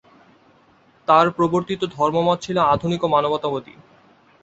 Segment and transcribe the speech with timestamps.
[1.07, 3.75] তার প্রবর্তিত ধর্মমত ছিল আধুনিক ও মানবতাবদী।